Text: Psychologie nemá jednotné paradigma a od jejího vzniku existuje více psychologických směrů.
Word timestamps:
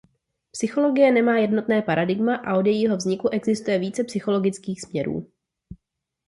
Psychologie 0.51 1.11
nemá 1.11 1.37
jednotné 1.37 1.81
paradigma 1.81 2.35
a 2.35 2.57
od 2.57 2.65
jejího 2.65 2.97
vzniku 2.97 3.29
existuje 3.29 3.79
více 3.79 4.03
psychologických 4.03 4.81
směrů. 4.81 5.27